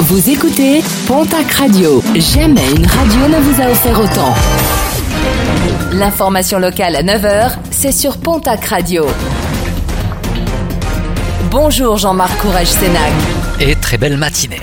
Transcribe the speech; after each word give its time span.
Vous 0.00 0.28
écoutez 0.28 0.82
Pontac 1.06 1.50
Radio. 1.52 2.02
Jamais 2.16 2.68
une 2.76 2.84
radio 2.84 3.28
ne 3.28 3.40
vous 3.40 3.62
a 3.62 3.70
offert 3.70 3.98
autant. 4.00 4.34
L'information 5.92 6.58
locale 6.58 6.96
à 6.96 7.02
9h, 7.02 7.52
c'est 7.70 7.92
sur 7.92 8.18
Pontac 8.18 8.64
Radio. 8.64 9.06
Bonjour 11.50 11.96
Jean-Marc 11.96 12.36
Courage 12.38 12.66
Sénac. 12.66 13.12
Et 13.60 13.76
très 13.76 13.96
belle 13.96 14.16
matinée. 14.16 14.60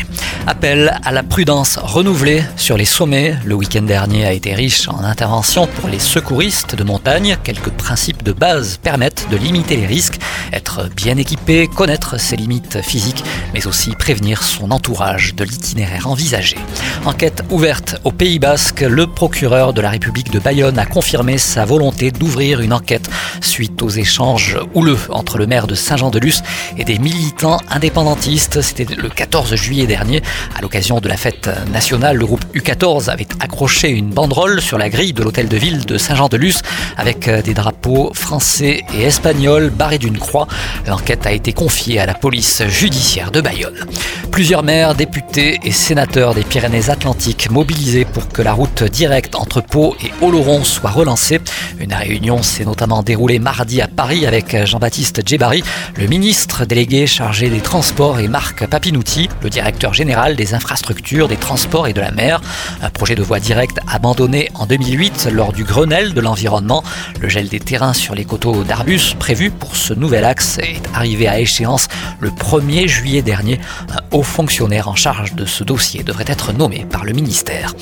Appel 0.48 1.00
à 1.06 1.12
la 1.12 1.22
prudence 1.22 1.78
renouvelée 1.78 2.44
sur 2.58 2.76
les 2.76 2.86
sommets. 2.86 3.36
Le 3.46 3.54
week-end 3.54 3.84
dernier 3.84 4.26
a 4.26 4.34
été 4.34 4.56
riche 4.56 4.90
en 4.90 5.04
interventions 5.04 5.68
pour 5.68 5.88
les 5.88 6.00
secouristes 6.00 6.76
de 6.76 6.84
montagne. 6.84 7.38
Quelques 7.44 7.70
principes 7.70 8.24
de 8.24 8.32
base 8.32 8.78
permettent 8.82 9.28
de 9.30 9.38
limiter 9.38 9.76
les 9.76 9.86
risques, 9.86 10.20
être 10.52 10.90
bien 10.96 11.18
équipé, 11.18 11.68
connaître 11.68 12.20
ses 12.20 12.36
limites 12.36 12.82
physiques, 12.82 13.24
mais 13.54 13.68
aussi 13.68 13.92
prévenir 13.92 14.44
son 14.44 14.72
entourage 14.72 15.36
de 15.36 15.44
l'itinéraire 15.44 16.08
envisagé. 16.08 16.58
Enquête 17.06 17.44
ouverte 17.50 17.98
au 18.04 18.12
Pays 18.12 18.40
Basque, 18.40 18.82
le 18.82 19.08
procureur 19.08 19.74
de 19.74 19.82
la 19.82 19.90
République 19.90 20.32
de 20.32 20.40
Bayonne 20.40 20.80
a 20.80 20.86
confirmé 20.86 21.38
sa 21.38 21.66
volonté 21.66 22.12
d'ouvrir 22.12 22.62
une 22.62 22.74
enquête 22.74 23.10
suite 23.42 23.82
aux 23.82 23.90
échanges 23.90 24.58
houleux 24.74 25.00
entre 25.10 25.38
le 25.38 25.48
maire 25.48 25.68
de 25.68 25.76
Saint-Jean-de-Luz 25.76 26.44
et 26.78 26.84
des 26.84 27.00
militants 27.00 27.60
indépendantistes. 27.70 28.62
C'était 28.62 28.86
le 28.96 29.10
14 29.10 29.56
juillet 29.56 29.88
dernier. 29.88 30.22
À 30.56 30.62
l'occasion 30.62 31.00
de 31.00 31.08
la 31.08 31.18
fête 31.18 31.50
nationale, 31.72 32.18
le 32.18 32.26
groupe 32.26 32.46
U14 32.56 33.10
avait 33.10 33.28
accroché 33.40 33.90
une 33.90 34.10
banderole 34.10 34.62
sur 34.62 34.78
la 34.78 34.90
grille 34.90 35.14
de 35.14 35.24
l'hôtel 35.24 35.48
de 35.48 35.58
ville 35.58 35.86
de 35.86 35.98
Saint-Jean-de-Luz 35.98 36.62
avec 37.02 37.28
euh, 37.28 37.42
des 37.42 37.56
drapeaux 37.56 38.12
français 38.14 38.84
et 38.94 39.02
espagnols 39.02 39.72
barrés 39.72 39.98
d'une 39.98 40.20
croix. 40.20 40.48
L'enquête 40.88 41.26
a 41.26 41.32
été 41.32 41.52
confiée 41.52 42.00
à 42.00 42.06
la 42.06 42.14
police 42.14 42.62
judiciaire 42.68 43.32
de 43.32 43.42
Bayonne. 43.42 43.86
Plusieurs 44.30 44.62
maires, 44.62 44.94
députés 44.94 45.60
et 45.64 45.72
sénateurs 45.72 46.36
des 46.36 46.44
Pyrénées-Atlantiques 46.44 47.50
mobilisés 47.50 48.06
pour 48.06 48.30
que 48.30 48.44
la 48.44 48.54
route 48.54 48.84
directe 48.84 49.36
entre 49.36 49.62
Pau 49.62 49.96
et 50.04 50.12
Oloron 50.24 50.64
soit 50.64 50.92
relancée. 50.92 51.42
Une 51.80 51.94
réunion 51.94 52.44
s'est 52.44 52.66
notamment 52.66 53.02
déroulée 53.02 53.40
mardi 53.40 53.82
à 53.82 53.88
Paris 53.88 54.28
avec 54.28 54.66
Jean-Baptiste 54.66 55.28
Djebari, 55.28 55.64
le 55.98 56.06
ministre 56.08 56.66
délégué 56.66 57.08
chargé 57.08 57.50
des 57.50 57.62
Transports, 57.62 58.20
et 58.20 58.28
Marc 58.28 58.68
Papinuti, 58.68 59.28
le 59.42 59.50
directeur 59.50 59.94
général 59.94 60.36
des 60.36 60.54
infrastructures, 60.54 61.28
des 61.28 61.38
transports 61.38 61.88
et 61.88 61.94
de 61.94 62.02
la 62.02 62.12
mer. 62.12 62.42
Un 62.82 62.90
projet 62.92 63.16
de 63.16 63.24
voie 63.24 63.40
directe 63.40 63.80
abandonné 63.88 64.50
en 64.54 64.66
2008 64.66 65.30
lors 65.32 65.52
du 65.52 65.64
Grenelle 65.64 66.14
de 66.14 66.22
l'environnement. 66.22 66.84
Le 67.20 67.30
gel 67.30 67.48
des 67.50 67.60
terrains 67.60 67.94
sur 67.94 68.16
les 68.16 68.26
coteaux 68.26 68.64
d'Arbus 68.64 69.16
prévu 69.20 69.52
pour 69.52 69.76
ce 69.76 69.94
nouvel 69.94 70.26
axe 70.26 70.58
est 70.60 70.82
arrivé 70.94 71.28
à 71.28 71.40
échéance 71.40 71.88
le 72.20 72.30
1er 72.30 72.88
juillet 72.88 73.22
dernier. 73.22 73.60
Un 73.90 74.00
haut 74.12 74.24
fonctionnaire 74.24 74.88
en 74.88 74.96
charge 74.96 75.34
de 75.34 75.46
ce 75.46 75.64
dossier 75.64 76.04
devrait 76.04 76.26
être 76.28 76.54
nommé 76.54 76.86
par 76.90 77.04
le 77.04 77.14
ministère. 77.14 77.74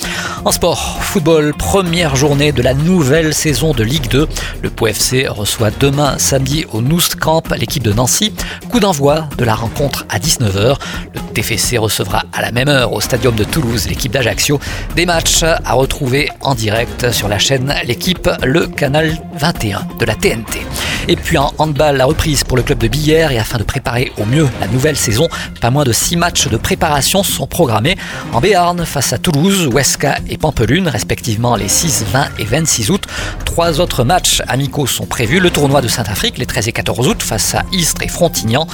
En 0.45 0.51
sport, 0.51 0.99
football, 1.01 1.53
première 1.53 2.15
journée 2.15 2.51
de 2.51 2.61
la 2.61 2.73
nouvelle 2.73 3.33
saison 3.33 3.73
de 3.73 3.83
Ligue 3.83 4.09
2. 4.09 4.27
Le 4.61 4.69
Pau 4.69 4.87
FC 4.87 5.27
reçoit 5.27 5.71
demain 5.71 6.17
samedi 6.17 6.65
au 6.71 6.81
Noust 6.81 7.15
Camp 7.15 7.43
l'équipe 7.57 7.83
de 7.83 7.93
Nancy. 7.93 8.33
Coup 8.69 8.79
d'envoi 8.79 9.27
de 9.37 9.45
la 9.45 9.55
rencontre 9.55 10.05
à 10.09 10.19
19h. 10.19 10.77
Le 11.13 11.19
TFC 11.33 11.77
recevra 11.77 12.23
à 12.33 12.41
la 12.41 12.51
même 12.51 12.69
heure 12.69 12.93
au 12.93 13.01
Stadium 13.01 13.35
de 13.35 13.43
Toulouse 13.43 13.87
l'équipe 13.87 14.11
d'Ajaccio. 14.11 14.59
Des 14.95 15.05
matchs 15.05 15.43
à 15.43 15.73
retrouver 15.73 16.29
en 16.41 16.55
direct 16.55 17.11
sur 17.11 17.27
la 17.27 17.39
chaîne 17.39 17.73
L'équipe, 17.85 18.29
le 18.43 18.67
canal 18.89 19.15
21 19.33 19.81
de 19.99 20.05
la 20.05 20.15
TNT. 20.15 20.65
Et 21.07 21.15
puis 21.15 21.37
en 21.37 21.53
handball, 21.59 21.97
la 21.97 22.05
reprise 22.05 22.43
pour 22.43 22.57
le 22.57 22.63
club 22.63 22.79
de 22.79 22.87
Billère 22.87 23.31
et 23.31 23.37
afin 23.37 23.59
de 23.59 23.63
préparer 23.63 24.11
au 24.17 24.25
mieux 24.25 24.47
la 24.59 24.67
nouvelle 24.67 24.95
saison, 24.95 25.27
pas 25.61 25.69
moins 25.69 25.83
de 25.83 25.91
6 25.91 26.17
matchs 26.17 26.47
de 26.47 26.57
préparation 26.57 27.21
sont 27.21 27.45
programmés 27.45 27.97
en 28.33 28.41
Béarn 28.41 28.83
face 28.85 29.13
à 29.13 29.19
Toulouse, 29.19 29.69
Huesca 29.71 30.17
et 30.27 30.39
Pampelune, 30.39 30.87
respectivement 30.87 31.55
les 31.55 31.67
6, 31.67 32.05
20 32.11 32.29
et 32.39 32.45
26 32.45 32.89
août. 32.89 33.03
Trois 33.45 33.79
autres 33.79 34.03
matchs 34.03 34.41
amicaux 34.47 34.87
sont 34.87 35.05
prévus, 35.05 35.39
le 35.39 35.51
tournoi 35.51 35.81
de 35.81 35.87
Saint-Afrique 35.87 36.39
les 36.39 36.47
13 36.47 36.69
et 36.69 36.71
14 36.71 37.07
août 37.07 37.21
face 37.21 37.53
à 37.53 37.65
Istres 37.71 38.01
et 38.01 38.07
Frontignan, 38.07 38.65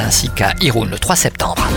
ainsi 0.00 0.30
qu'à 0.30 0.54
Irun 0.62 0.86
le 0.86 0.98
3 0.98 1.14
septembre. 1.14 1.68